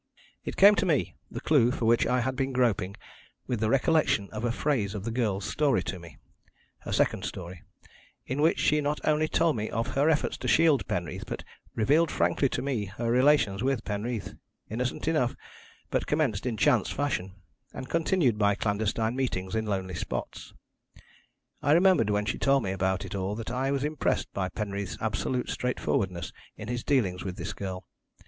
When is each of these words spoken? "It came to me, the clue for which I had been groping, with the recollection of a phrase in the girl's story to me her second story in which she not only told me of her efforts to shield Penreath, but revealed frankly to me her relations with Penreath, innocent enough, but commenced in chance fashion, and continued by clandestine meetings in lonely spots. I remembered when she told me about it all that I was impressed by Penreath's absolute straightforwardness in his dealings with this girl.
"It 0.43 0.57
came 0.57 0.73
to 0.77 0.85
me, 0.87 1.13
the 1.29 1.39
clue 1.41 1.69
for 1.69 1.85
which 1.85 2.07
I 2.07 2.21
had 2.21 2.35
been 2.35 2.53
groping, 2.53 2.95
with 3.45 3.59
the 3.59 3.69
recollection 3.69 4.29
of 4.31 4.43
a 4.43 4.51
phrase 4.51 4.95
in 4.95 5.03
the 5.03 5.11
girl's 5.11 5.45
story 5.45 5.83
to 5.83 5.99
me 5.99 6.17
her 6.79 6.91
second 6.91 7.23
story 7.23 7.61
in 8.25 8.41
which 8.41 8.57
she 8.59 8.81
not 8.81 8.99
only 9.05 9.27
told 9.27 9.57
me 9.57 9.69
of 9.69 9.89
her 9.89 10.09
efforts 10.09 10.37
to 10.37 10.47
shield 10.47 10.87
Penreath, 10.87 11.27
but 11.27 11.43
revealed 11.75 12.09
frankly 12.09 12.49
to 12.49 12.63
me 12.63 12.85
her 12.85 13.11
relations 13.11 13.61
with 13.63 13.83
Penreath, 13.83 14.33
innocent 14.71 15.07
enough, 15.07 15.35
but 15.91 16.07
commenced 16.07 16.47
in 16.47 16.57
chance 16.57 16.89
fashion, 16.89 17.35
and 17.71 17.87
continued 17.87 18.39
by 18.39 18.55
clandestine 18.55 19.15
meetings 19.15 19.53
in 19.53 19.67
lonely 19.67 19.93
spots. 19.93 20.55
I 21.61 21.73
remembered 21.73 22.09
when 22.09 22.25
she 22.25 22.39
told 22.39 22.63
me 22.63 22.71
about 22.71 23.05
it 23.05 23.13
all 23.13 23.35
that 23.35 23.51
I 23.51 23.69
was 23.69 23.83
impressed 23.83 24.33
by 24.33 24.49
Penreath's 24.49 24.97
absolute 24.99 25.51
straightforwardness 25.51 26.33
in 26.57 26.69
his 26.69 26.83
dealings 26.83 27.23
with 27.23 27.35
this 27.37 27.53
girl. 27.53 27.85